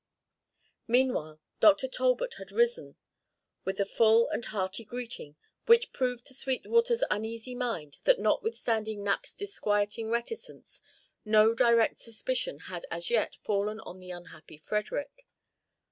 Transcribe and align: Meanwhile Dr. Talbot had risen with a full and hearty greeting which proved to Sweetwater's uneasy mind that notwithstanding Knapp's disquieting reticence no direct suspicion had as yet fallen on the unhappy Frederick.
Meanwhile 0.87 1.39
Dr. 1.59 1.87
Talbot 1.87 2.33
had 2.39 2.51
risen 2.51 2.95
with 3.65 3.79
a 3.79 3.85
full 3.85 4.27
and 4.29 4.43
hearty 4.43 4.83
greeting 4.83 5.35
which 5.67 5.93
proved 5.93 6.25
to 6.25 6.33
Sweetwater's 6.33 7.03
uneasy 7.11 7.53
mind 7.53 7.99
that 8.05 8.17
notwithstanding 8.17 9.03
Knapp's 9.03 9.31
disquieting 9.31 10.09
reticence 10.09 10.81
no 11.23 11.53
direct 11.53 11.99
suspicion 11.99 12.61
had 12.61 12.83
as 12.89 13.11
yet 13.11 13.35
fallen 13.43 13.79
on 13.81 13.99
the 13.99 14.09
unhappy 14.09 14.57
Frederick. 14.57 15.27